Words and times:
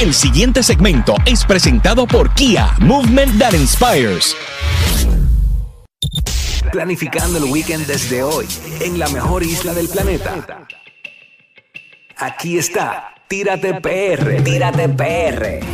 El 0.00 0.14
siguiente 0.14 0.62
segmento 0.62 1.16
es 1.26 1.44
presentado 1.44 2.06
por 2.06 2.32
Kia, 2.34 2.72
Movement 2.78 3.36
That 3.36 3.54
Inspires. 3.54 4.36
Planificando 6.70 7.38
el 7.38 7.44
weekend 7.44 7.84
desde 7.84 8.22
hoy 8.22 8.46
en 8.80 9.00
la 9.00 9.08
mejor 9.08 9.42
isla 9.42 9.74
del 9.74 9.88
planeta. 9.88 10.68
Aquí 12.16 12.58
está, 12.58 13.12
Tírate 13.26 13.74
PR, 13.80 14.40
Tírate 14.44 14.88
PR. 14.88 15.66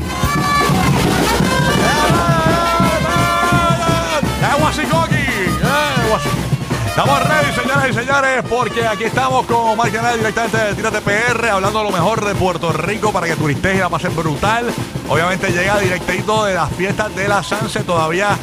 Estamos 6.96 7.28
ready, 7.28 7.52
señoras 7.52 7.90
y 7.90 7.92
señores, 7.92 8.44
porque 8.48 8.86
aquí 8.86 9.02
estamos 9.02 9.44
con 9.46 9.76
Mark 9.76 9.90
Canal 9.90 10.16
directamente 10.16 10.56
de 10.56 10.74
Tírate 10.76 11.00
PR, 11.00 11.48
hablando 11.48 11.80
de 11.80 11.84
lo 11.86 11.90
mejor 11.90 12.24
de 12.24 12.36
Puerto 12.36 12.72
Rico 12.72 13.12
para 13.12 13.26
que 13.26 13.34
turistes 13.34 13.74
y 13.74 13.78
la 13.78 13.88
pasen 13.88 14.14
brutal. 14.14 14.72
Obviamente 15.08 15.50
llega 15.50 15.80
directito 15.80 16.44
de 16.44 16.54
las 16.54 16.70
fiestas 16.70 17.12
de 17.16 17.26
la 17.26 17.42
Sanse, 17.42 17.82
todavía 17.82 18.38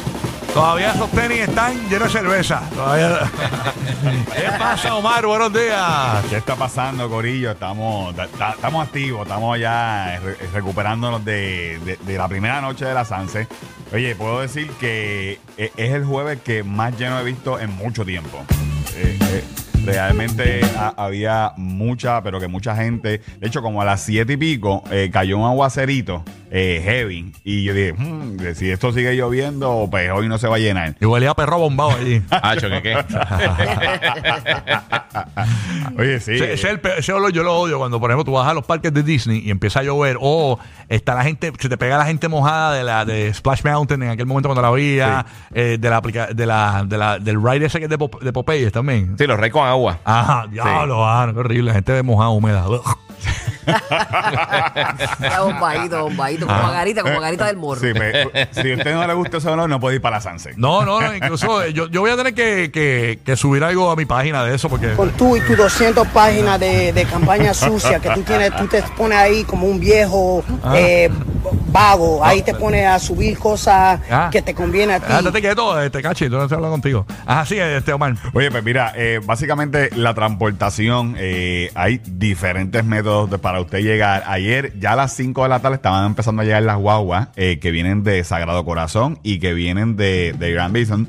Todavía 0.52 0.92
esos 0.92 1.10
tenis 1.12 1.38
están 1.40 1.88
llenos 1.88 2.12
de 2.12 2.20
cerveza. 2.20 2.60
Todavía... 2.74 3.20
¿Qué 4.36 4.58
pasa, 4.58 4.96
Omar? 4.96 5.24
Buenos 5.24 5.50
días. 5.50 6.22
¿Qué 6.28 6.36
está 6.36 6.56
pasando, 6.56 7.08
Corillo? 7.08 7.52
Estamos, 7.52 8.14
estamos 8.18 8.86
activos, 8.86 9.22
estamos 9.22 9.58
ya 9.58 10.20
recuperándonos 10.52 11.24
de, 11.24 11.98
la 12.06 12.28
primera 12.28 12.60
noche 12.60 12.84
de 12.84 12.92
la 12.92 13.06
Sanse. 13.06 13.48
Oye, 13.92 14.14
puedo 14.16 14.40
decir 14.40 14.70
que 14.80 15.38
e, 15.58 15.70
es 15.76 15.92
el 15.92 16.04
jueves 16.06 16.40
que 16.40 16.62
más 16.62 16.98
lleno 16.98 17.20
he 17.20 17.24
visto 17.24 17.60
en 17.60 17.70
mucho 17.76 18.06
tiempo. 18.06 18.42
Eh, 18.96 19.18
eh, 19.20 19.44
realmente 19.84 20.60
había 20.96 21.52
mucha, 21.58 22.22
pero 22.22 22.40
que 22.40 22.48
mucha 22.48 22.74
gente. 22.74 23.20
De 23.38 23.46
hecho, 23.46 23.60
como 23.60 23.82
a 23.82 23.84
las 23.84 24.00
siete 24.02 24.32
y 24.32 24.36
pico 24.38 24.82
eh, 24.90 25.10
cayó 25.12 25.36
un 25.36 25.44
aguacerito 25.44 26.24
eh, 26.54 26.82
heavy. 26.84 27.32
Y 27.44 27.64
yo 27.64 27.72
dije, 27.72 27.94
hmm, 27.94 28.36
si 28.54 28.70
esto 28.70 28.92
sigue 28.92 29.16
lloviendo, 29.16 29.88
pues 29.90 30.10
hoy 30.10 30.28
no 30.28 30.36
se 30.36 30.48
va 30.48 30.56
a 30.56 30.58
llenar. 30.58 30.94
Y 31.00 31.06
huele 31.06 31.26
a 31.26 31.34
perro 31.34 31.58
bombado 31.58 31.92
allí. 31.92 32.20
Hacho, 32.30 32.68
¿qué 32.68 32.82
qué? 32.82 32.94
Oye, 35.98 36.20
sí. 36.20 36.32
Ese, 36.32 37.12
olor 37.12 37.32
yo 37.32 37.42
lo 37.42 37.56
odio 37.56 37.78
cuando, 37.78 37.98
por 37.98 38.10
ejemplo, 38.10 38.24
tú 38.24 38.32
vas 38.32 38.46
a 38.46 38.52
los 38.52 38.66
parques 38.66 38.92
de 38.92 39.02
Disney 39.02 39.38
y 39.38 39.50
empieza 39.50 39.80
a 39.80 39.82
llover. 39.82 40.18
O 40.20 40.58
está 40.90 41.14
la 41.14 41.24
gente, 41.24 41.50
se 41.58 41.70
te 41.70 41.78
pega 41.78 41.96
la 41.96 42.04
gente 42.04 42.28
mojada 42.28 42.74
de 42.74 42.84
la 42.84 43.06
de 43.06 43.32
Splash 43.32 43.64
Mountain 43.64 44.02
en 44.02 44.10
aquel 44.10 44.26
momento 44.26 44.50
cuando 44.50 44.60
la 44.60 44.70
veía. 44.70 45.24
Eh, 45.54 45.78
de 45.80 45.90
la, 45.90 46.00
de 46.00 46.46
la, 46.46 46.84
de 46.84 46.98
la, 46.98 47.18
del 47.18 47.42
ride 47.42 47.66
ese 47.66 47.78
que 47.78 47.86
es 47.86 47.90
de, 47.90 48.10
de 48.20 48.32
Popeyes 48.32 48.72
también. 48.72 49.16
Sí, 49.16 49.26
los 49.26 49.38
reyes 49.38 49.54
con 49.54 49.66
agua. 49.66 50.00
Ajá, 50.04 50.46
diablo, 50.50 51.06
ah, 51.06 51.30
qué 51.32 51.40
horrible. 51.40 51.72
Gente 51.72 52.02
mojada, 52.02 52.28
húmeda. 52.28 52.66
Bombadito, 55.38 56.02
bombadito, 56.04 56.46
como 56.46 56.70
garita, 56.70 57.02
como 57.02 57.20
garita 57.20 57.46
del 57.46 57.56
morro. 57.56 57.80
si 57.80 57.88
a 57.88 58.76
usted 58.76 58.94
no 58.94 59.06
le 59.06 59.14
gusta 59.14 59.38
ese 59.38 59.48
olor, 59.48 59.68
no 59.68 59.80
puede 59.80 59.96
ir 59.96 60.02
para 60.02 60.16
la 60.16 60.20
Sanse. 60.20 60.54
No, 60.56 60.84
no, 60.84 61.00
no, 61.00 61.14
incluso 61.14 61.66
yo, 61.68 61.88
yo 61.88 62.00
voy 62.00 62.10
a 62.10 62.16
tener 62.16 62.34
que, 62.34 62.70
que, 62.72 63.20
que, 63.24 63.36
subir 63.36 63.64
algo 63.64 63.90
a 63.90 63.96
mi 63.96 64.04
página 64.04 64.44
de 64.44 64.54
eso 64.54 64.68
porque... 64.68 64.92
Con 64.92 65.10
tú 65.10 65.36
y 65.36 65.40
tus 65.40 65.56
200 65.56 66.06
páginas 66.08 66.58
de, 66.60 66.92
de 66.92 67.04
campaña 67.04 67.54
sucia 67.54 68.00
que 68.00 68.10
tú 68.10 68.22
tienes, 68.22 68.54
tú 68.56 68.66
te 68.66 68.82
pones 68.96 69.18
ahí 69.18 69.44
como 69.44 69.66
un 69.66 69.80
viejo 69.80 70.44
ah. 70.62 70.74
eh, 70.76 71.10
vago, 71.72 72.24
ahí 72.24 72.42
te 72.42 72.54
pones 72.54 72.86
a 72.86 72.98
subir 72.98 73.38
cosas 73.38 74.00
ah. 74.10 74.28
que 74.30 74.42
te 74.42 74.54
conviene 74.54 74.94
a 74.94 75.00
ti. 75.00 75.06
Ah, 75.08 75.22
te 75.32 75.42
quedo, 75.42 75.80
este 75.80 76.02
cachi, 76.02 76.28
no 76.28 76.48
se 76.48 76.54
habla 76.54 76.68
contigo. 76.68 77.06
Ajá, 77.26 77.46
sí, 77.46 77.58
este 77.58 77.92
Omar. 77.92 78.14
Oye, 78.32 78.50
pues 78.50 78.62
mira, 78.62 78.92
eh, 78.96 79.20
básicamente 79.24 79.90
la 79.96 80.14
transportación, 80.14 81.16
eh, 81.18 81.70
hay 81.74 82.00
diferentes 82.04 82.84
métodos 82.84 83.30
de, 83.30 83.38
para 83.38 83.60
usted 83.60 83.80
llegar. 83.80 84.24
Ayer, 84.26 84.78
ya 84.78 84.92
a 84.92 84.96
las 84.96 85.14
5 85.14 85.42
de 85.42 85.48
la 85.48 85.60
tarde, 85.60 85.76
estaban 85.76 86.06
empezando 86.06 86.42
a 86.42 86.44
llegar 86.44 86.62
las 86.62 86.78
guaguas 86.78 87.28
eh, 87.36 87.58
que 87.60 87.70
vienen 87.70 88.04
de 88.04 88.22
Sagrado 88.24 88.64
Corazón 88.64 89.18
y 89.22 89.38
que 89.38 89.54
vienen 89.54 89.96
de, 89.96 90.34
de 90.38 90.52
Grand 90.52 90.74
Bison. 90.74 91.08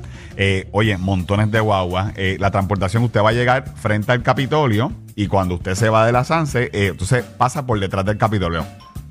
oye, 0.72 0.96
montones 0.96 1.50
de 1.50 1.60
guaguas. 1.60 2.14
la 2.16 2.50
transportación, 2.50 3.04
usted 3.04 3.20
va 3.20 3.30
a 3.30 3.32
llegar 3.32 3.64
frente 3.76 4.12
al 4.12 4.22
Capitolio 4.22 4.92
y 5.14 5.28
cuando 5.28 5.54
usted 5.56 5.74
se 5.74 5.88
va 5.88 6.06
de 6.06 6.12
la 6.12 6.24
Sanse, 6.24 6.70
entonces 6.72 7.24
pasa 7.24 7.66
por 7.66 7.78
detrás 7.78 8.04
del 8.04 8.18
Capitolio. 8.18 8.64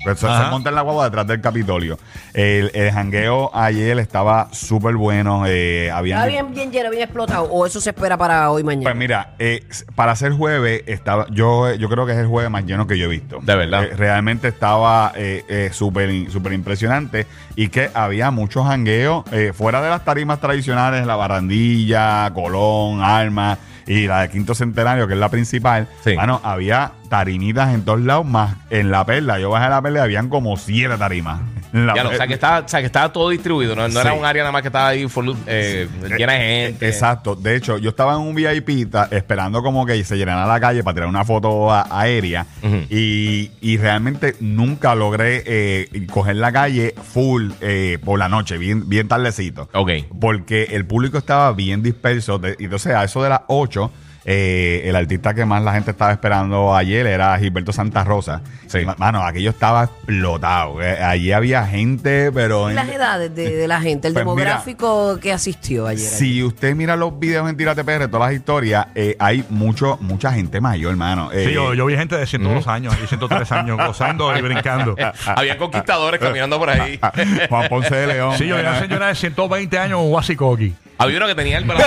Pues 0.04 0.18
se, 0.18 0.26
monta 0.50 0.68
en 0.68 0.74
la 0.74 0.82
guagua 0.82 1.04
detrás 1.04 1.26
del 1.26 1.40
Capitolio. 1.40 1.98
El, 2.34 2.70
el 2.74 2.92
jangueo 2.92 3.50
ayer 3.54 3.98
estaba 3.98 4.48
súper 4.52 4.96
bueno. 4.96 5.46
Eh, 5.46 5.86
¿Estaba 5.86 6.26
bien, 6.26 6.52
bien 6.52 6.70
lleno, 6.70 6.90
bien 6.90 7.02
explotado? 7.02 7.44
¿O 7.44 7.64
eso 7.64 7.80
se 7.80 7.90
espera 7.90 8.16
para 8.16 8.50
hoy 8.50 8.62
mañana? 8.62 8.84
Pues 8.84 8.96
mira, 8.96 9.34
eh, 9.38 9.64
para 9.94 10.14
ser 10.14 10.32
jueves, 10.32 10.82
estaba, 10.86 11.26
yo, 11.30 11.72
yo 11.74 11.88
creo 11.88 12.04
que 12.04 12.12
es 12.12 12.18
el 12.18 12.26
jueves 12.26 12.50
más 12.50 12.64
lleno 12.64 12.86
que 12.86 12.98
yo 12.98 13.06
he 13.06 13.08
visto. 13.08 13.38
De 13.42 13.56
verdad. 13.56 13.84
Eh, 13.84 13.96
realmente 13.96 14.48
estaba 14.48 15.12
eh, 15.16 15.70
súper 15.72 16.30
súper 16.30 16.52
impresionante 16.52 17.26
y 17.56 17.68
que 17.68 17.90
había 17.94 18.30
muchos 18.30 18.66
jangueos 18.66 19.24
fuera 19.54 19.80
de 19.80 19.88
las 19.88 20.04
tarimas 20.04 20.40
tradicionales, 20.40 21.06
la 21.06 21.16
barandilla, 21.16 22.30
Colón, 22.34 23.02
Alma 23.02 23.58
y 23.86 24.06
la 24.06 24.22
de 24.22 24.30
Quinto 24.30 24.54
Centenario, 24.54 25.06
que 25.06 25.14
es 25.14 25.20
la 25.20 25.28
principal. 25.28 25.88
Sí. 26.02 26.14
Bueno, 26.14 26.40
había 26.42 26.92
tarimitas 27.08 27.74
en 27.74 27.84
todos 27.84 28.00
lados, 28.00 28.26
más 28.26 28.56
en 28.70 28.90
la 28.90 29.04
perla. 29.04 29.38
Yo 29.38 29.50
bajé 29.50 29.66
a 29.66 29.70
la 29.70 29.82
perla 29.82 30.00
y 30.00 30.02
habían 30.02 30.28
como 30.28 30.56
siete 30.56 30.96
tarimas. 30.96 31.40
Ya, 31.74 32.06
o, 32.08 32.14
sea, 32.14 32.28
que 32.28 32.34
estaba, 32.34 32.60
o 32.60 32.68
sea, 32.68 32.78
que 32.78 32.86
estaba 32.86 33.12
todo 33.12 33.30
distribuido, 33.30 33.74
no, 33.74 33.88
no 33.88 34.00
era 34.00 34.12
un 34.12 34.24
área 34.24 34.44
nada 34.44 34.52
más 34.52 34.62
que 34.62 34.68
estaba 34.68 34.88
ahí 34.88 35.08
eh, 35.48 35.88
llena 36.16 36.34
de 36.34 36.38
gente. 36.38 36.86
Exacto. 36.86 37.34
De 37.34 37.56
hecho, 37.56 37.78
yo 37.78 37.90
estaba 37.90 38.14
en 38.14 38.20
un 38.20 38.32
VIP 38.32 38.94
esperando 39.10 39.60
como 39.60 39.84
que 39.84 40.04
se 40.04 40.16
llenara 40.16 40.46
la 40.46 40.60
calle 40.60 40.84
para 40.84 40.94
tirar 40.94 41.08
una 41.08 41.24
foto 41.24 41.72
aérea 41.72 42.46
y, 42.88 43.50
y, 43.60 43.76
realmente 43.76 44.36
nunca 44.38 44.94
logré 44.94 45.42
eh, 45.46 46.06
coger 46.12 46.36
la 46.36 46.52
calle 46.52 46.94
full 47.12 47.50
eh, 47.60 47.98
por 48.04 48.20
la 48.20 48.28
noche, 48.28 48.56
bien, 48.56 48.88
bien 48.88 49.08
tardecito. 49.08 49.68
Ok. 49.72 49.90
Porque 50.20 50.68
el 50.70 50.86
público 50.86 51.18
estaba 51.18 51.52
bien 51.54 51.82
disperso. 51.82 52.40
y 52.56 52.64
entonces, 52.64 52.94
a 52.94 53.02
eso 53.02 53.20
de 53.20 53.30
las 53.30 53.40
8 53.48 53.90
eh, 54.26 54.82
el 54.86 54.96
artista 54.96 55.34
que 55.34 55.44
más 55.44 55.62
la 55.62 55.74
gente 55.74 55.90
estaba 55.90 56.12
esperando 56.12 56.74
ayer 56.74 57.06
era 57.06 57.38
Gilberto 57.38 57.72
Santa 57.72 58.04
Rosa. 58.04 58.40
Sí. 58.66 58.78
Mano, 58.96 59.22
aquello 59.22 59.50
estaba 59.50 59.84
explotado. 59.84 60.82
Eh, 60.82 61.02
allí 61.02 61.32
había 61.32 61.66
gente, 61.66 62.32
pero. 62.32 62.70
¿Y 62.70 62.74
las 62.74 62.88
edades 62.88 63.34
de, 63.34 63.68
la 63.68 63.80
gente? 63.80 64.08
El 64.08 64.14
pues 64.14 64.22
demográfico 64.22 65.18
que 65.20 65.32
asistió 65.32 65.86
ayer. 65.86 66.08
Si 66.08 66.42
usted 66.42 66.74
mira 66.74 66.96
los 66.96 67.18
videos 67.18 67.48
en 67.48 67.56
Tírate 67.56 67.84
PR, 67.84 68.08
todas 68.08 68.28
las 68.30 68.38
historias, 68.38 68.86
eh, 68.94 69.16
hay 69.18 69.44
mucho, 69.50 69.98
mucha 70.00 70.32
gente 70.32 70.60
mayor, 70.60 70.92
hermano. 70.92 71.30
sí, 71.32 71.52
yo, 71.52 71.86
vi 71.86 71.96
gente 71.96 72.16
de 72.16 72.26
102 72.26 72.66
años 72.66 72.96
y 73.02 73.06
103 73.06 73.52
años 73.52 73.78
gozando 73.78 74.36
y 74.36 74.40
brincando. 74.40 74.96
Había 75.26 75.58
conquistadores 75.58 76.18
caminando 76.18 76.58
por 76.58 76.70
ahí. 76.70 76.98
Juan 77.48 77.68
Ponce 77.68 77.94
de 77.94 78.06
León. 78.06 78.38
Sí, 78.38 78.46
yo 78.46 78.56
vi 78.56 78.62
una 78.62 78.80
señora 78.80 79.08
de 79.08 79.14
120 79.14 79.78
años 79.78 80.00
en 80.00 80.12
Huasicoqui. 80.12 80.74
Había 80.98 81.16
uno 81.18 81.26
que 81.26 81.34
tenía 81.34 81.58
el 81.58 81.66
de 81.66 81.74
la 81.74 81.80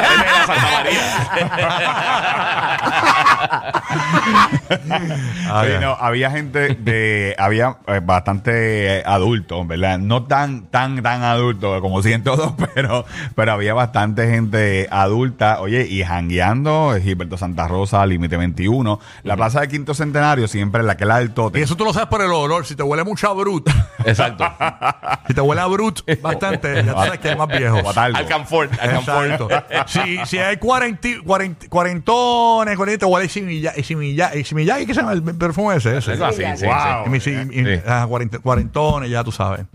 Santa 0.46 0.72
María. 0.72 1.02
no, 5.82 5.92
había 6.00 6.32
gente 6.32 6.76
de. 6.76 7.36
Había 7.38 7.78
eh, 7.88 8.02
bastante 8.04 9.04
adultos, 9.06 9.66
¿verdad? 9.68 10.00
No 10.00 10.24
tan, 10.24 10.68
tan, 10.68 11.02
tan 11.02 11.24
adultos 11.24 11.82
como 11.82 12.02
102, 12.02 12.54
pero, 12.76 13.06
pero 13.36 13.52
había 13.54 13.74
bastante 13.74 14.30
gente 14.30 14.88
adulta. 14.92 15.62
Oye, 15.62 15.88
y 15.88 16.04
jangueando, 16.04 16.96
Gilberto 17.02 17.38
Santa 17.38 17.68
Rosa, 17.68 18.06
Límite 18.06 18.38
21. 18.38 19.00
La 19.24 19.36
plaza 19.36 19.62
de 19.62 19.68
Quinto 19.68 19.94
Centenario 19.94 20.48
siempre 20.48 20.82
es 20.82 20.88
la 20.88 20.98
que 20.98 21.06
la 21.06 21.20
del 21.20 21.32
tote. 21.32 21.60
Y 21.60 21.64
eso 21.64 21.76
tú 21.76 21.86
lo 21.86 21.94
sabes 21.94 22.10
por 22.10 22.22
el 22.22 22.32
olor. 22.32 22.66
Si 22.66 22.76
te 22.76 22.84
huele 22.84 23.04
mucho 23.04 23.30
a 23.30 23.34
brut. 23.34 23.70
Exacto. 24.06 24.46
si 25.28 25.34
te 25.34 25.42
huele 25.42 25.62
a 25.62 25.66
brut 25.66 26.02
bastante, 26.22 26.84
ya 26.84 26.94
sabes 26.94 27.20
que 27.20 27.32
es 27.32 27.38
más 27.38 27.48
viejo. 27.48 27.82
Al 27.96 28.30
confort. 28.30 28.72
Exacto. 28.74 29.48
si, 29.88 30.18
si 30.26 30.38
hay 30.38 30.58
cuarenti, 30.58 31.18
cuarentones, 31.70 32.78
cuarenta, 32.78 33.06
igual 33.06 33.24
hay 33.24 33.30
similla, 33.30 33.74
y 33.76 33.84
similla, 33.84 34.36
y 34.36 34.44
similla, 34.44 34.78
¿qué 34.78 34.94
se 34.94 35.02
llama 35.02 35.14
el 35.14 35.24
perfume 35.24 35.76
ese? 35.76 35.98
ese. 35.98 36.14
Eso 36.14 36.26
así, 36.26 36.44
sí, 36.56 36.66
wow. 36.66 37.20
sí. 37.20 37.82
Ah, 37.86 38.08
cuarentones, 38.42 39.10
ya 39.10 39.24
tú 39.24 39.32
sabes. 39.32 39.66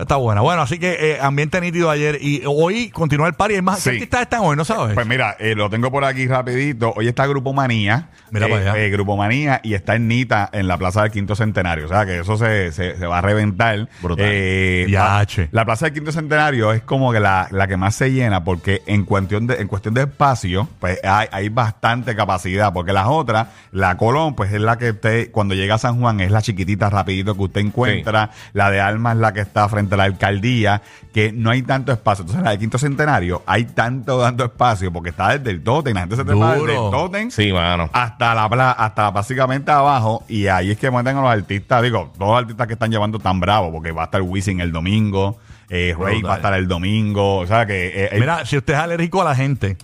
Está 0.00 0.16
buena. 0.16 0.40
Bueno, 0.40 0.62
así 0.62 0.78
que 0.78 1.12
eh, 1.12 1.18
ambiente 1.20 1.60
nítido 1.60 1.90
ayer 1.90 2.18
y 2.20 2.42
hoy 2.46 2.88
continúa 2.90 3.28
el 3.28 3.34
party. 3.34 3.56
Es 3.56 3.62
más, 3.62 3.84
¿qué 3.84 3.90
artistas 3.90 4.22
están 4.22 4.40
hoy? 4.40 4.56
¿No 4.56 4.64
sabes? 4.64 4.94
Pues 4.94 5.06
mira, 5.06 5.36
eh, 5.38 5.54
lo 5.54 5.68
tengo 5.68 5.90
por 5.90 6.04
aquí 6.04 6.26
rapidito. 6.26 6.92
Hoy 6.96 7.08
está 7.08 7.26
Grupo 7.26 7.52
Manía. 7.52 8.08
Mira 8.30 8.48
para 8.48 8.60
allá. 8.60 8.78
Eh, 8.78 8.90
Grupo 8.90 9.16
Manía 9.16 9.60
y 9.62 9.74
está 9.74 9.96
en 9.96 10.08
Nita 10.08 10.48
en 10.52 10.68
la 10.68 10.78
Plaza 10.78 11.02
del 11.02 11.10
Quinto 11.10 11.36
Centenario. 11.36 11.84
O 11.84 11.88
sea, 11.88 12.06
que 12.06 12.20
eso 12.20 12.36
se, 12.38 12.72
se, 12.72 12.94
va 13.06 13.18
a 13.18 13.20
reventar. 13.20 13.88
Brutal. 14.00 14.90
la, 14.90 15.26
la, 15.50 15.64
Plaza 15.64 15.86
del 15.86 15.94
Quinto 15.94 16.12
Centenario 16.12 16.72
es 16.72 16.82
como 16.82 17.12
que 17.12 17.20
la, 17.20 17.48
la, 17.50 17.68
que 17.68 17.76
más 17.76 17.94
se 17.94 18.10
llena 18.10 18.42
porque 18.42 18.82
en 18.86 19.04
cuestión 19.04 19.46
de, 19.46 19.56
en 19.56 19.68
cuestión 19.68 19.92
de 19.92 20.02
espacio, 20.02 20.66
pues 20.78 20.98
hay, 21.04 21.28
hay 21.30 21.48
bastante 21.50 22.16
capacidad. 22.16 22.72
Porque 22.72 22.92
las 22.92 23.06
otras, 23.06 23.48
la 23.70 23.96
Colón, 23.98 24.34
pues 24.34 24.52
es 24.52 24.60
la 24.60 24.78
que 24.78 24.90
usted, 24.90 25.30
cuando 25.30 25.54
llega 25.54 25.74
a 25.74 25.78
San 25.78 26.00
Juan, 26.00 26.20
es 26.20 26.30
la 26.30 26.40
chiquitita 26.40 26.88
rapidito 26.88 27.34
que 27.34 27.42
usted 27.42 27.60
encuentra. 27.60 28.30
La 28.54 28.70
de 28.70 28.80
Alma 28.80 29.12
es 29.12 29.18
la 29.18 29.34
que 29.34 29.40
está 29.40 29.68
frente 29.68 29.89
ante 29.90 29.96
la 29.96 30.04
alcaldía 30.04 30.80
que 31.12 31.32
no 31.32 31.50
hay 31.50 31.62
tanto 31.62 31.90
espacio. 31.92 32.22
Entonces, 32.22 32.38
en 32.38 32.44
la 32.44 32.50
de 32.52 32.58
Quinto 32.58 32.78
Centenario 32.78 33.42
hay 33.46 33.64
tanto, 33.64 34.20
tanto 34.22 34.44
espacio 34.44 34.92
porque 34.92 35.10
está 35.10 35.36
desde 35.36 35.50
el 35.50 35.62
Totem, 35.64 35.94
la 35.94 36.00
gente 36.00 36.16
se 36.16 36.24
trepa 36.24 36.54
desde 36.54 36.72
el. 36.72 36.90
Totem 36.90 37.30
Sí, 37.30 37.52
mano. 37.52 37.90
hasta 37.92 38.34
la 38.34 38.48
pla- 38.48 38.70
hasta 38.72 39.10
básicamente 39.10 39.70
abajo 39.72 40.24
y 40.28 40.46
ahí 40.46 40.70
es 40.70 40.78
que 40.78 40.90
meten 40.90 41.16
a 41.16 41.22
los 41.22 41.30
artistas, 41.30 41.82
digo, 41.82 42.12
todos 42.16 42.30
los 42.32 42.38
artistas 42.42 42.66
que 42.68 42.74
están 42.74 42.90
llevando 42.90 43.18
tan 43.18 43.40
bravos 43.40 43.70
porque 43.72 43.90
va 43.92 44.02
a 44.02 44.04
estar 44.04 44.22
Wisin 44.22 44.60
el 44.60 44.70
domingo, 44.70 45.38
eh, 45.68 45.94
Rey 45.98 46.22
va 46.22 46.34
a 46.34 46.36
estar 46.36 46.54
el 46.54 46.68
domingo, 46.68 47.38
o 47.38 47.46
sea 47.46 47.66
que 47.66 47.88
eh, 47.88 48.08
el- 48.12 48.20
Mira, 48.20 48.44
si 48.46 48.56
usted 48.56 48.74
es 48.74 48.78
alérgico 48.80 49.20
a 49.22 49.24
la 49.24 49.34
gente. 49.34 49.76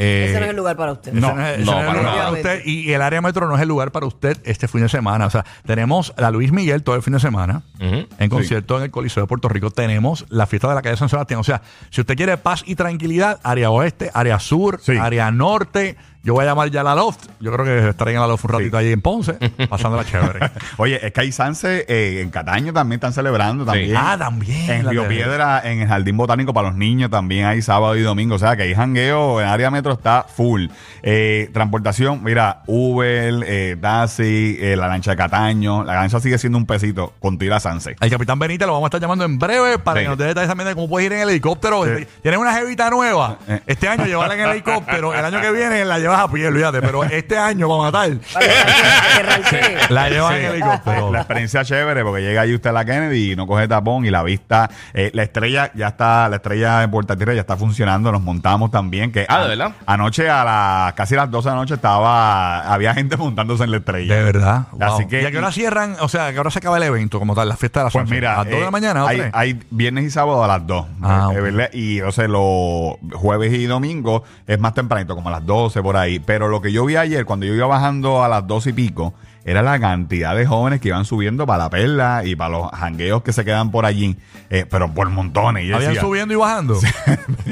Eh, 0.00 0.26
Ese 0.30 0.38
no 0.38 0.44
es 0.44 0.50
el 0.50 0.56
lugar 0.56 0.76
para 0.76 0.92
usted. 0.92 1.10
ese 1.10 1.20
No, 1.20 1.34
no 1.34 1.44
es- 1.44 1.56
ese 1.58 1.64
no, 1.66 1.72
no 1.72 1.80
es 1.80 1.86
el 1.88 1.96
lugar 1.98 2.14
para 2.16 2.30
usted 2.32 2.62
y 2.64 2.92
el 2.92 3.02
área 3.02 3.20
metro 3.20 3.48
no 3.48 3.56
es 3.56 3.60
el 3.62 3.68
lugar 3.68 3.90
para 3.90 4.06
usted 4.06 4.38
este 4.44 4.68
fin 4.68 4.80
de 4.82 4.88
semana. 4.88 5.26
O 5.26 5.30
sea, 5.30 5.44
tenemos 5.66 6.14
la 6.16 6.30
Luis 6.30 6.52
Miguel 6.52 6.82
todo 6.84 6.94
el 6.94 7.02
fin 7.02 7.12
de 7.14 7.20
semana 7.20 7.62
en 7.80 8.28
concierto 8.30 8.78
en 8.78 8.84
el 8.84 8.90
Coliseo 8.90 9.24
de 9.24 9.26
Puerto 9.26 9.48
Rico. 9.48 9.70
Tenemos 9.70 10.24
la 10.28 10.46
fiesta 10.46 10.68
de 10.68 10.74
la 10.76 10.82
calle 10.82 10.96
San 10.96 11.08
Sebastián. 11.08 11.40
O 11.40 11.44
sea, 11.44 11.62
si 11.90 12.00
usted 12.00 12.16
quiere 12.16 12.36
paz 12.38 12.62
y 12.64 12.76
tranquilidad, 12.76 13.40
área 13.42 13.70
oeste, 13.70 14.10
área 14.14 14.38
sur, 14.38 14.78
Sí. 14.82 14.92
área 14.96 15.30
norte. 15.30 15.96
Yo 16.22 16.34
voy 16.34 16.44
a 16.44 16.48
llamar 16.48 16.70
ya 16.70 16.80
a 16.80 16.84
la 16.84 16.94
Loft. 16.94 17.26
Yo 17.40 17.52
creo 17.52 17.64
que 17.64 17.88
estaré 17.88 18.12
en 18.12 18.20
la 18.20 18.26
Loft 18.26 18.44
un 18.44 18.50
ratito 18.50 18.76
allí 18.76 18.92
en 18.92 19.00
Ponce, 19.00 19.34
pasándola 19.68 20.04
chévere. 20.04 20.50
Oye, 20.76 21.04
es 21.06 21.12
que 21.12 21.20
hay 21.20 21.32
Sanse 21.32 21.86
eh, 21.88 22.20
en 22.20 22.30
Cataño 22.30 22.72
también 22.72 22.98
están 22.98 23.12
celebrando 23.12 23.64
también. 23.64 23.96
Ah, 23.96 24.16
también. 24.18 24.68
En 24.70 24.84
La 24.84 24.90
Río 24.90 25.06
Piedra, 25.08 25.62
en 25.64 25.80
el 25.80 25.88
Jardín 25.88 26.16
Botánico 26.16 26.52
para 26.52 26.68
los 26.68 26.76
niños 26.76 27.08
también 27.10 27.46
hay 27.46 27.62
sábado 27.62 27.96
y 27.96 28.02
domingo. 28.02 28.34
O 28.34 28.38
sea 28.38 28.56
que 28.56 28.64
hay 28.64 28.74
jangueo, 28.74 29.40
en 29.40 29.46
área 29.46 29.70
metro 29.70 29.92
está 29.92 30.24
full. 30.24 30.66
Eh, 31.02 31.48
transportación, 31.54 32.22
mira, 32.22 32.62
Uber, 32.66 33.44
eh, 33.46 33.76
taxi, 33.80 34.58
eh, 34.60 34.74
la 34.76 34.88
lancha 34.88 35.12
de 35.12 35.16
Cataño. 35.16 35.84
La 35.84 35.94
lancha 35.94 36.18
sigue 36.20 36.36
siendo 36.36 36.58
un 36.58 36.66
pesito 36.66 37.14
con 37.20 37.38
tira 37.38 37.60
Sanse. 37.60 37.94
El 38.00 38.10
capitán 38.10 38.38
Benítez 38.38 38.66
lo 38.66 38.72
vamos 38.74 38.86
a 38.86 38.88
estar 38.88 39.00
llamando 39.00 39.24
en 39.24 39.38
breve 39.38 39.78
para 39.78 40.00
Sí. 40.00 40.04
que 40.04 40.08
nos 40.10 40.18
dé 40.18 40.26
detalles 40.26 40.48
también 40.48 40.68
de 40.68 40.74
cómo 40.74 40.88
puedes 40.88 41.06
ir 41.06 41.12
en 41.12 41.20
el 41.20 41.28
helicóptero. 41.30 41.84
Tienes 42.22 42.40
una 42.40 42.52
jevita 42.52 42.90
nueva. 42.90 43.38
Este 43.66 43.88
año 43.88 44.04
llevarla 44.04 44.34
en 44.34 44.40
el 44.40 44.50
helicóptero. 44.50 45.14
El 45.14 45.24
año 45.24 45.40
que 45.40 45.52
viene 45.52 45.84
la 45.84 45.98
llevas 45.98 46.07
a 46.14 46.30
pie, 46.30 46.46
olvídate. 46.48 46.80
Pero 46.80 47.04
este 47.04 47.36
año, 47.38 47.68
matar, 47.78 48.10
que 48.18 48.18
arranque- 48.36 49.50
que 49.50 49.56
arranque. 49.56 49.78
la 49.94 50.08
llevas 50.08 50.32
Sí. 50.34 50.38
en 50.40 50.44
el 50.46 50.52
helicóptero. 50.52 51.12
La 51.12 51.18
experiencia 51.20 51.64
chévere 51.64 52.02
porque 52.04 52.22
llega 52.22 52.42
ahí 52.42 52.54
usted 52.54 52.70
a 52.70 52.72
la 52.72 52.84
Kennedy 52.84 53.32
y 53.32 53.36
no 53.36 53.46
coge 53.46 53.66
tapón 53.68 54.04
y 54.06 54.10
la 54.10 54.22
vista, 54.22 54.70
eh, 54.94 55.10
la 55.14 55.22
estrella 55.22 55.70
ya 55.74 55.88
está, 55.88 56.28
la 56.28 56.36
estrella 56.36 56.82
en 56.82 56.90
Puerta 56.90 57.16
Tierra 57.16 57.34
ya 57.34 57.40
está 57.40 57.56
funcionando, 57.56 58.12
nos 58.12 58.22
montamos 58.22 58.70
también. 58.70 59.10
Que 59.12 59.26
Ah, 59.28 59.38
¿de 59.40 59.44
a- 59.44 59.48
verdad? 59.48 59.72
Anoche 59.86 60.28
a 60.28 60.44
las 60.44 60.92
casi 60.94 61.14
a 61.14 61.18
las 61.18 61.30
12 61.30 61.48
de 61.48 61.54
la 61.54 61.60
noche 61.60 61.74
estaba, 61.74 62.60
había 62.72 62.94
gente 62.94 63.16
montándose 63.16 63.64
en 63.64 63.70
la 63.70 63.78
estrella. 63.78 64.14
De 64.14 64.22
verdad. 64.22 64.66
Así 64.80 65.02
Wow. 65.02 65.08
que- 65.08 65.22
¿Y 65.22 65.26
a 65.26 65.30
qué 65.30 65.38
hora 65.38 65.52
cierran? 65.52 65.96
O 66.00 66.08
sea, 66.08 66.26
¿a 66.26 66.32
qué 66.32 66.40
hora 66.40 66.50
se 66.50 66.58
acaba 66.58 66.76
el 66.76 66.82
evento 66.84 67.18
como 67.18 67.34
tal? 67.34 67.48
La 67.48 67.56
fiesta 67.56 67.80
de 67.80 67.84
la 67.86 67.90
Pues 67.90 68.08
mira, 68.10 68.34
¿A 68.34 68.36
las 68.38 68.44
2 68.46 68.52
de 68.54 68.60
eh, 68.60 68.64
la 68.64 68.70
mañana 68.70 69.04
o 69.04 69.08
hay, 69.32 69.58
viernes 69.70 70.04
y 70.04 70.10
sábado 70.10 70.42
a 70.44 70.46
las 70.48 70.66
2. 70.66 70.86
Ah, 71.02 71.30
eh. 71.34 71.70
Y 71.72 72.00
o 72.00 72.12
sea, 72.12 72.28
los 72.28 72.94
jueves 73.14 73.52
y 73.52 73.66
domingo 73.66 74.22
es 74.46 74.58
más 74.58 74.74
tempranito, 74.74 75.14
como 75.14 75.28
a 75.28 75.32
las 75.32 75.46
12 75.46 75.82
por 75.82 75.96
ahí. 75.96 75.97
Pero 76.24 76.48
lo 76.48 76.60
que 76.60 76.72
yo 76.72 76.84
vi 76.84 76.96
ayer, 76.96 77.24
cuando 77.24 77.46
yo 77.46 77.54
iba 77.54 77.66
bajando 77.66 78.22
a 78.22 78.28
las 78.28 78.46
12 78.46 78.70
y 78.70 78.72
pico, 78.72 79.14
era 79.44 79.62
la 79.62 79.80
cantidad 79.80 80.36
de 80.36 80.46
jóvenes 80.46 80.78
que 80.80 80.88
iban 80.88 81.06
subiendo 81.06 81.46
para 81.46 81.64
la 81.64 81.70
perla 81.70 82.22
y 82.24 82.36
para 82.36 82.50
los 82.50 82.70
jangueos 82.70 83.22
que 83.22 83.32
se 83.32 83.46
quedan 83.46 83.70
por 83.70 83.86
allí, 83.86 84.16
eh, 84.50 84.66
pero 84.68 84.92
por 84.92 85.08
montones. 85.08 85.64
Y 85.64 85.68
yo 85.68 85.76
¿Habían 85.76 85.92
decía, 85.92 86.02
subiendo 86.02 86.34
y 86.34 86.36
bajando? 86.36 86.74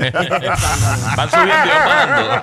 Van 1.17 1.31
subiendo 1.31 1.65
y 1.65 1.69
bajando. 1.69 2.43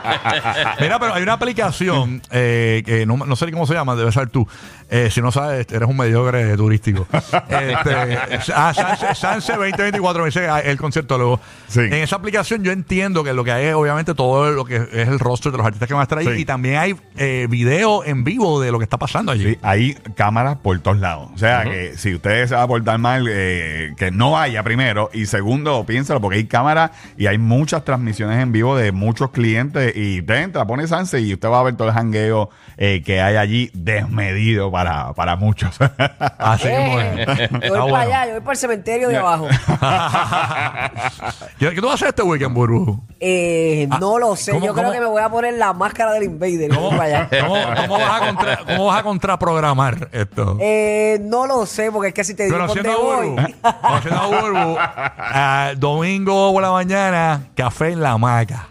Mira, 0.79 0.99
pero 0.99 1.13
hay 1.13 1.21
una 1.21 1.33
aplicación 1.33 2.21
eh, 2.31 2.81
que 2.83 3.05
no, 3.05 3.17
no 3.17 3.35
sé 3.35 3.45
ni 3.45 3.51
cómo 3.51 3.67
se 3.67 3.75
llama, 3.75 3.95
debe 3.95 4.11
ser 4.11 4.29
tú. 4.29 4.47
Eh, 4.95 5.09
si 5.09 5.23
no 5.23 5.31
sabes, 5.31 5.65
eres 5.71 5.89
un 5.89 5.97
mediocre 5.97 6.55
turístico. 6.55 7.07
este, 7.13 8.53
ah, 8.53 8.71
Sanse, 8.75 9.15
Sanse 9.15 9.53
2024, 9.53 10.21
me 10.21 10.27
dice 10.27 10.47
ah, 10.47 10.59
el 10.59 10.77
concierto 10.77 11.17
luego. 11.17 11.39
Sí. 11.67 11.79
En 11.79 11.93
esa 11.93 12.17
aplicación 12.17 12.63
yo 12.63 12.71
entiendo 12.71 13.23
que 13.23 13.33
lo 13.33 13.43
que 13.43 13.51
hay 13.51 13.65
es 13.65 13.73
obviamente 13.73 14.13
todo 14.13 14.51
lo 14.51 14.65
que 14.65 14.75
es 14.75 15.07
el 15.07 15.17
rostro 15.17 15.49
de 15.49 15.57
los 15.57 15.65
artistas 15.65 15.87
que 15.87 15.95
van 15.95 16.01
a 16.01 16.03
estar 16.03 16.19
ahí 16.19 16.25
Sí. 16.25 16.41
y 16.41 16.45
también 16.45 16.77
hay 16.77 16.95
eh, 17.17 17.47
video 17.49 18.05
en 18.05 18.23
vivo 18.23 18.61
de 18.61 18.71
lo 18.71 18.77
que 18.77 18.83
está 18.83 18.97
pasando 18.99 19.31
allí. 19.31 19.53
Sí, 19.53 19.57
hay 19.63 19.95
cámaras 20.15 20.57
por 20.57 20.79
todos 20.79 20.99
lados. 20.99 21.31
O 21.33 21.39
sea, 21.39 21.63
que 21.63 21.97
si 21.97 22.13
usted 22.13 22.45
se 22.45 22.53
va 22.53 22.61
a 22.61 22.67
portar 22.67 22.99
mal, 22.99 23.25
eh, 23.27 23.95
que 23.97 24.11
no 24.11 24.29
vaya 24.29 24.61
primero. 24.61 25.09
Y 25.11 25.25
segundo, 25.25 25.83
piénsalo, 25.87 26.21
porque 26.21 26.37
hay 26.37 26.45
cámaras 26.45 26.91
y 27.17 27.25
hay 27.25 27.39
muchas 27.39 27.83
transmisiones 27.83 28.39
en 28.43 28.51
vivo 28.51 28.77
de 28.77 28.91
muchos 28.91 29.31
clientes. 29.31 29.95
Y 29.95 30.19
usted 30.19 30.35
entra, 30.35 30.67
pone 30.67 30.85
Sanse 30.85 31.19
y 31.19 31.33
usted 31.33 31.49
va 31.49 31.61
a 31.61 31.63
ver 31.63 31.75
todo 31.75 31.87
el 31.87 31.95
jangueo 31.95 32.51
eh, 32.77 33.01
que 33.03 33.21
hay 33.21 33.37
allí 33.37 33.71
desmedido 33.73 34.71
para, 34.71 34.82
para 35.15 35.35
muchos. 35.35 35.75
Así 36.37 36.67
mismo 36.67 36.99
es. 36.99 37.27
Eh, 37.27 37.49
yo 37.51 37.59
voy 37.59 37.69
para 37.69 37.81
bueno. 37.83 37.95
allá, 37.97 38.25
yo 38.27 38.31
voy 38.33 38.41
para 38.41 38.51
el 38.51 38.57
cementerio 38.57 39.09
de 39.09 39.17
abajo. 39.17 39.47
¿Qué 41.59 41.69
qué 41.73 41.81
tú 41.81 41.87
vas 41.87 41.93
a 41.93 41.95
hacer 41.95 42.07
este 42.09 42.23
weekend, 42.23 42.53
Burbu? 42.53 42.99
Eh, 43.19 43.87
no 43.99 44.17
lo 44.19 44.35
sé, 44.35 44.51
¿cómo- 44.51 44.65
yo 44.65 44.73
creo 44.73 44.85
cómo? 44.85 44.93
que 44.93 44.99
me 44.99 45.05
voy 45.05 45.21
a 45.21 45.29
poner 45.29 45.53
la 45.53 45.73
máscara 45.73 46.11
del 46.13 46.23
invader. 46.23 46.71
y 46.71 46.75
voy 46.75 46.91
para 46.97 47.03
allá. 47.03 47.29
¿Cómo, 47.41 47.55
cómo 47.87 47.99
vas 47.99 48.21
a 48.21 48.25
contra- 48.25 48.57
cómo 48.65 48.85
vas 48.87 48.99
a 48.99 49.03
contraprogramar 49.03 50.09
esto? 50.11 50.57
Eh, 50.59 51.19
no 51.21 51.45
lo 51.47 51.65
sé, 51.65 51.91
porque 51.91 52.09
es 52.09 52.13
que 52.13 52.23
si 52.23 52.33
te 52.35 52.45
digo 52.45 52.57
dónde 52.57 52.73
Conociendo 52.83 53.11
a 53.11 53.15
voy. 53.15 53.29
Burbu, 53.29 53.81
conociendo 53.81 54.21
a 54.21 54.27
Burbu, 54.41 54.75
ah, 54.79 55.71
domingo 55.77 56.53
por 56.53 56.61
la 56.61 56.71
mañana, 56.71 57.41
café 57.55 57.91
en 57.91 58.01
la 58.01 58.11
hamaca. 58.11 58.67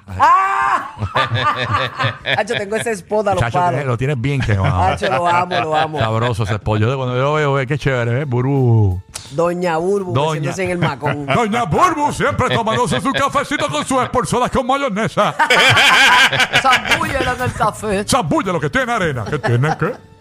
Hacho, 2.37 2.55
tengo 2.55 2.77
ese 2.77 2.93
spot 2.93 3.29
a 3.29 3.35
los 3.35 3.41
Chacho, 3.41 3.59
palos. 3.59 3.71
tienes- 3.73 3.87
lo 3.87 3.99
tienes 3.99 4.21
bien 4.21 4.41
quemado. 4.41 4.83
Hacho, 4.83 5.09
lo 5.11 5.27
amo, 5.27 5.61
lo 5.61 5.77
amo. 5.77 5.99
Sabroso 6.05 6.43
ese 6.45 6.59
pollo. 6.59 6.89
Yo 6.89 6.97
Cuando 6.97 7.17
yo 7.17 7.23
lo 7.23 7.35
veo, 7.35 7.59
eh, 7.61 7.67
qué 7.67 7.79
chévere, 7.79 8.23
¿eh? 8.23 8.25
Burbu. 8.25 9.01
Doña 9.31 9.77
Burbu, 9.79 10.13
Doña. 10.13 10.33
metiéndose 10.33 10.65
en 10.65 10.71
el 10.71 10.79
macón. 10.79 11.27
Doña 11.35 11.65
Burbu 11.65 12.13
siempre 12.13 12.55
tomándose 12.55 13.01
su 13.01 13.13
cafecito 13.13 13.69
con 13.69 13.85
sus 13.87 14.03
esporzadas 14.03 14.51
con 14.51 14.67
mayonesa. 14.67 15.35
Zambúllelo 16.63 17.33
en 17.35 17.43
el 17.43 17.53
café. 17.53 18.05
Zambulle 18.07 18.53
lo 18.53 18.61
que 18.61 18.71
tiene 18.71 18.93
arena. 18.93 19.25
¿Qué 19.29 19.39
tiene 19.39 19.77
qué? 19.79 20.12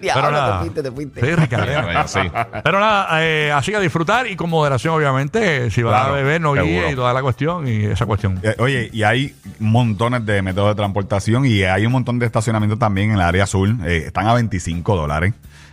Diablo, 0.00 0.30
nada. 0.30 0.52
te 0.54 0.58
fuiste, 0.64 0.82
te 0.82 0.90
fuiste. 0.92 1.20
Sí, 1.20 1.34
Ricardo. 1.34 2.08
Sí. 2.08 2.20
Pero 2.64 2.80
nada, 2.80 3.08
eh, 3.22 3.52
así 3.52 3.70
que 3.70 3.76
a 3.76 3.80
disfrutar 3.80 4.26
y 4.26 4.36
con 4.36 4.50
moderación, 4.50 4.94
obviamente. 4.94 5.70
Si 5.70 5.82
vas 5.82 5.92
Claro, 5.94 6.14
a 6.14 6.16
beber, 6.16 6.40
no 6.40 6.52
guíe 6.54 6.62
seguro. 6.64 6.90
y 6.90 6.94
toda 6.94 7.12
la 7.12 7.22
cuestión 7.22 7.66
y 7.68 7.84
esa 7.84 8.06
cuestión. 8.06 8.38
Eh, 8.42 8.54
Oye, 8.58 8.90
y 8.92 9.02
hay 9.02 9.34
montones 9.58 10.24
de 10.26 10.42
métodos 10.42 10.70
de 10.70 10.74
transportación 10.76 11.46
y 11.46 11.62
hay 11.62 11.86
un 11.86 11.92
montón 11.92 12.18
de 12.18 12.26
estacionamientos 12.26 12.78
también 12.78 13.10
en 13.10 13.16
el 13.16 13.22
área 13.22 13.44
azul. 13.44 13.78
Eh, 13.84 14.04
están 14.06 14.26
a 14.26 14.34
25 14.34 14.96
dólares 14.96 15.32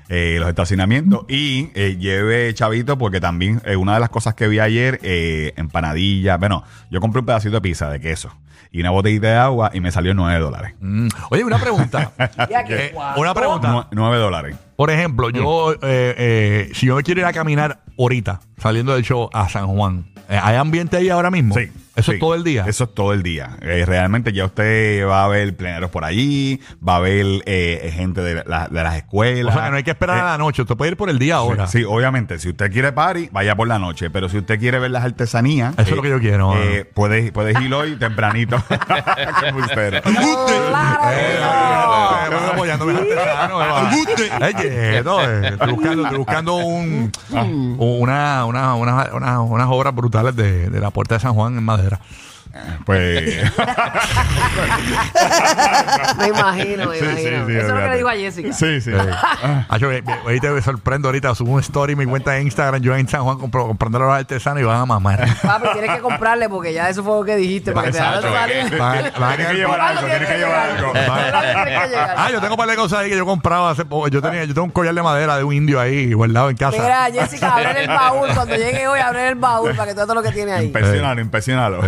eh, 0.10 0.38
los 0.40 0.50
estacionamientos. 0.50 1.26
Y 1.30 1.70
eh, 1.76 1.98
lleve 2.00 2.54
chavito 2.54 2.98
porque 2.98 3.20
también 3.20 3.62
eh, 3.66 3.76
una 3.76 3.94
de 3.96 4.00
las 4.00 4.10
cosas 4.10 4.34
que 4.36 4.48
vi 4.48 4.60
ayer, 4.60 5.00
eh, 5.04 5.54
empanadilla. 5.58 6.38
Bueno, 6.38 6.64
yo 6.90 7.00
compré 7.02 7.20
un 7.20 7.26
pedacito 7.26 7.56
de 7.56 7.62
pizza 7.62 7.90
de 7.90 8.00
queso 8.00 8.32
y 8.72 8.80
una 8.80 8.90
botellita 8.90 9.28
de 9.28 9.36
agua 9.36 9.70
y 9.74 9.80
me 9.82 9.92
salió 9.92 10.14
9 10.16 10.40
dólares. 10.40 10.74
Mm. 10.80 11.08
Oye, 11.30 11.44
una 11.44 11.60
pregunta. 11.60 12.12
Una 13.18 13.34
pregunta. 13.34 13.68
Nue- 13.72 13.88
9 13.92 14.18
dólares. 14.18 14.56
Por 14.76 14.90
ejemplo, 14.90 15.30
yo, 15.30 15.74
eh, 15.74 15.78
eh, 15.84 16.70
si 16.74 16.88
yo 16.88 16.96
me 16.96 17.04
quiero 17.04 17.22
ir 17.22 17.26
a 17.28 17.34
caminar 17.34 17.82
ahorita, 17.98 18.42
saliendo 18.58 18.94
del 18.96 19.04
show 19.04 19.30
a 19.32 19.48
San 19.48 19.68
Juan, 19.68 20.06
¿hay 20.28 20.56
ambiente 20.56 20.98
ahí 20.98 21.10
ahora 21.10 21.30
mismo? 21.30 21.54
Sí. 21.56 21.70
¿Eso 21.96 22.12
sí. 22.12 22.16
es 22.16 22.20
todo 22.20 22.34
el 22.36 22.44
día? 22.44 22.66
Eso 22.68 22.86
es 22.86 22.94
todo 22.94 23.14
el 23.14 23.22
día. 23.24 23.58
Eh, 23.62 23.84
realmente 23.86 24.34
ya 24.34 24.46
usted 24.46 25.06
va 25.08 25.26
a 25.26 25.28
ver 25.28 25.56
pleneros 25.56 25.92
por 25.92 26.04
allí, 26.06 26.60
va 26.88 26.96
a 26.96 27.00
ver 27.00 27.26
eh, 27.46 27.92
gente 27.96 28.22
de, 28.22 28.44
la- 28.46 28.68
de 28.68 28.84
las 28.84 28.94
o 28.94 28.98
escuelas. 28.98 29.54
sea, 29.54 29.66
que 29.66 29.72
no 29.72 29.78
hay 29.78 29.84
que 29.84 29.92
esperar 29.92 30.18
Eh, 30.18 30.22
a 30.22 30.24
la 30.26 30.38
noche, 30.38 30.64
usted 30.64 30.76
puede 30.76 30.92
ir 30.92 30.98
por 30.98 31.10
el 31.10 31.20
día 31.20 31.36
ahora. 31.36 31.68
Sí, 31.68 31.84
obviamente. 31.84 32.40
Si 32.40 32.50
usted 32.50 32.72
quiere 32.72 32.92
party, 32.94 33.30
vaya 33.32 33.56
por 33.56 33.68
la 33.68 33.78
noche. 33.80 34.10
Pero 34.10 34.28
si 34.30 34.38
usted 34.40 34.60
quiere 34.60 34.80
ver 34.80 34.92
las 34.92 35.04
artesanías. 35.04 35.74
Eso 35.78 35.90
es 35.92 35.96
lo 35.96 36.02
que 36.02 36.10
yo 36.10 36.20
quiero, 36.20 36.56
eh, 36.58 36.86
puedes, 36.86 37.32
puedes 37.32 37.60
ir 37.62 37.74
hoy 37.74 37.96
tempranito. 37.98 38.56
Eh, 38.56 38.80
eh, 39.44 39.52
eh. 39.94 40.02
Eh, 44.42 45.02
eh, 45.04 45.66
buscando, 45.70 46.04
estoy 46.04 46.18
buscando 46.18 46.56
un, 46.56 47.12
una, 47.78 48.46
una, 48.46 48.76
una- 48.76 49.06
una- 49.14 49.42
unas 49.42 49.68
obras 49.70 49.94
brutales 49.96 50.36
de, 50.36 50.70
de 50.70 50.80
la 50.80 50.92
puerta 50.92 51.16
de 51.16 51.20
San 51.22 51.34
Juan 51.34 51.58
en 51.58 51.64
hra. 51.86 52.00
Pues. 52.86 53.42
Me 56.20 56.28
imagino, 56.28 56.90
me 56.90 56.98
Sí, 57.00 57.06
imagino. 57.06 57.46
sí, 57.48 57.52
sí, 57.54 57.58
Eso 57.58 57.68
es 57.68 57.68
lo 57.70 57.76
que 57.76 57.88
le 57.90 57.96
digo 57.98 58.10
a 58.10 58.14
Jessica. 58.14 58.54
sí, 58.54 58.82
sí. 58.82 58.92
Ah, 59.70 59.78
yo, 59.78 59.92
eh, 59.92 60.04
ahí 60.28 60.40
te 60.40 60.62
sorprendo 60.62 61.08
ahorita, 61.08 61.34
subo 61.36 61.54
un 61.54 61.60
story 61.62 61.94
en 61.94 62.00
mi 62.00 62.06
cuenta 62.06 62.32
de 62.32 62.42
Instagram, 62.44 62.82
yo 62.82 62.96
en 62.96 63.08
San 63.08 63.24
Juan 63.24 63.38
compro, 63.40 63.66
comprando 63.68 64.00
los 64.00 64.14
artesanos 64.14 64.62
y 64.62 64.64
van 64.66 64.80
a 64.82 64.86
mamar. 64.86 65.26
Papi, 65.42 65.68
tienes 65.74 65.92
que 65.96 66.00
comprarle 66.02 66.48
porque 66.50 66.74
ya 66.74 66.90
eso 66.90 67.04
fue 67.04 67.16
lo 67.18 67.24
que 67.26 67.36
dijiste 67.36 67.72
para 67.72 67.88
que 67.88 67.94
te 67.94 68.00
hagas 68.00 68.22
salir. 68.22 68.78
Van 68.78 68.98
a- 69.06 69.20
van 69.20 69.32
a 69.32 69.36
Tiene 69.36 69.52
que 69.52 69.58
llevar 69.58 69.78
¿Cuándo 69.80 70.00
algo, 70.00 70.10
tiene 70.12 70.26
que 70.28 70.38
llevar 70.38 70.70
algo. 70.70 70.92
¿Cuándo 70.92 71.40
tienes? 71.66 71.98
Ah, 72.18 72.30
yo 72.32 72.40
tengo 72.42 72.54
un 72.54 72.58
par 72.58 72.70
de 72.70 72.76
cosas 72.76 73.00
ahí 73.00 73.10
que 73.10 73.18
yo 73.18 73.26
compraba 73.26 73.72
hace 73.72 73.86
poco. 73.86 74.08
Yo 74.10 74.22
tenía, 74.22 74.44
yo 74.46 74.54
tengo 74.54 74.66
un 74.66 74.72
collar 74.72 74.94
de 74.94 75.02
madera 75.02 75.38
de 75.38 75.44
un 75.44 75.54
indio 75.54 75.80
ahí 75.80 76.14
guardado 76.14 76.50
en 76.50 76.58
casa. 76.58 76.78
Mira, 76.80 77.08
Jessica, 77.12 77.54
abre 77.56 77.82
el 77.84 77.88
baúl. 77.88 78.30
Cuando 78.34 78.56
llegue 78.56 78.88
hoy, 78.88 79.00
abre 79.00 79.30
el 79.30 79.36
baúl 79.36 79.74
para 79.76 79.90
que 79.90 79.96
todo 79.96 80.14
lo 80.14 80.22
que 80.22 80.32
tiene 80.32 80.52
ahí. 80.54 80.66
Impresionalo, 80.68 81.22
impresionalo. 81.22 81.82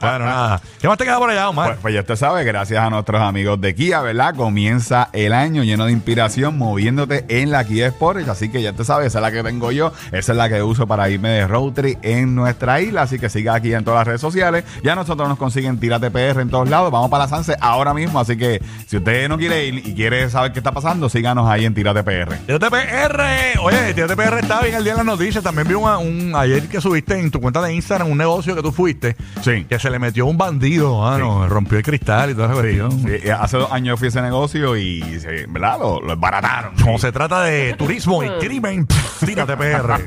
Bueno, 0.00 0.24
nada. 0.26 0.60
¿Qué 0.80 0.88
más 0.88 0.98
te 0.98 1.04
queda 1.04 1.18
por 1.18 1.30
allá, 1.30 1.48
Omar? 1.48 1.68
Pues, 1.70 1.78
pues 1.82 1.94
ya 1.94 2.00
usted 2.00 2.16
sabe, 2.16 2.44
gracias 2.44 2.82
a 2.82 2.90
nuestros 2.90 3.20
amigos 3.20 3.60
de 3.60 3.74
Kia, 3.74 4.00
¿verdad? 4.00 4.34
Comienza 4.34 5.08
el 5.12 5.32
año 5.32 5.62
lleno 5.64 5.86
de 5.86 5.92
inspiración 5.92 6.58
moviéndote 6.58 7.24
en 7.28 7.50
la 7.50 7.64
Kia 7.64 7.90
Sportage. 7.90 8.30
Así 8.30 8.48
que 8.50 8.62
ya 8.62 8.72
te 8.72 8.84
sabes, 8.84 9.08
esa 9.08 9.18
es 9.18 9.22
la 9.22 9.32
que 9.32 9.42
tengo 9.42 9.72
yo, 9.72 9.92
esa 10.12 10.32
es 10.32 10.38
la 10.38 10.48
que 10.48 10.62
uso 10.62 10.86
para 10.86 11.08
irme 11.08 11.28
de 11.30 11.46
road 11.46 11.72
trip 11.72 11.98
en 12.02 12.34
nuestra 12.34 12.80
isla. 12.80 13.02
Así 13.02 13.18
que 13.18 13.28
siga 13.28 13.54
aquí 13.54 13.72
en 13.74 13.84
todas 13.84 14.00
las 14.00 14.06
redes 14.06 14.20
sociales. 14.20 14.64
Ya 14.82 14.94
nosotros 14.94 15.28
nos 15.28 15.38
consiguen 15.38 15.78
Tírate 15.78 16.10
PR 16.10 16.40
en 16.40 16.50
todos 16.50 16.68
lados. 16.68 16.90
Vamos 16.90 17.10
para 17.10 17.24
la 17.24 17.28
Sanse 17.28 17.56
ahora 17.60 17.94
mismo. 17.94 18.20
Así 18.20 18.36
que 18.36 18.62
si 18.86 18.96
usted 18.98 19.28
no 19.28 19.38
quiere 19.38 19.66
ir 19.66 19.86
y 19.86 19.94
quiere 19.94 20.28
saber 20.30 20.52
qué 20.52 20.60
está 20.60 20.72
pasando, 20.72 21.08
síganos 21.08 21.48
ahí 21.48 21.64
en 21.64 21.74
Tírate 21.74 22.02
PR. 22.02 22.36
Tírate 22.46 22.70
PR. 22.70 23.60
Oye, 23.62 23.94
Tírate 23.94 24.16
PR 24.16 24.38
está 24.40 24.60
bien 24.62 24.74
el 24.74 24.84
día 24.84 24.92
de 24.92 24.98
las 24.98 25.06
noticias. 25.06 25.42
También 25.42 25.66
vi 25.68 25.74
una- 25.74 25.98
un, 25.98 26.32
ayer 26.36 26.68
que 26.68 26.80
subiste 26.80 27.18
en 27.18 27.30
tu 27.30 27.40
cuenta 27.40 27.60
de 27.62 27.72
Instagram 27.74 28.10
un 28.10 28.18
negocio 28.18 28.54
que 28.54 28.62
tú 28.62 28.72
fuiste. 28.72 29.16
Sí. 29.42 29.64
Que 29.64 29.78
se 29.80 29.90
le 29.90 29.98
metió 29.98 30.26
un 30.26 30.36
bandido, 30.36 31.00
mano. 31.00 31.48
Rompió 31.48 31.78
el 31.78 31.84
cristal 31.84 32.30
y 32.30 32.32
esa 32.32 32.48
cuestión. 32.48 32.90
Sí, 33.00 33.08
eh, 33.24 33.32
hace 33.32 33.56
dos 33.56 33.72
años 33.72 33.98
fui 33.98 34.06
a 34.06 34.08
ese 34.10 34.20
negocio 34.20 34.76
y, 34.76 35.00
¿verdad? 35.48 35.78
Lo, 35.78 36.00
lo 36.00 36.14
desbarataron. 36.14 36.74
Como 36.82 36.98
se 36.98 37.10
trata 37.12 37.42
de 37.42 37.74
turismo 37.74 38.22
y 38.22 38.28
crimen, 38.40 38.86
pff, 38.86 39.24
tírate 39.24 39.56
PR. 39.56 40.00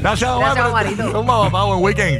Gracias, 0.00 0.30
Omar. 0.30 0.86
Un 1.14 1.26
mamá, 1.26 1.64
buen 1.64 1.82
weekend. 1.82 2.18